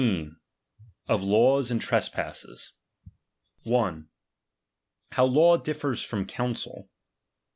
OP 1.07 1.21
LAWS 1.21 1.69
AND 1.69 1.79
TRESPASSES. 1.79 2.73
I. 3.71 4.01
How 5.11 5.25
law 5.25 5.57
differs 5.57 6.01
from 6.01 6.25
counsel. 6.25 6.89